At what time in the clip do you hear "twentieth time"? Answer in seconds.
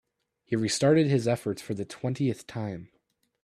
1.85-2.89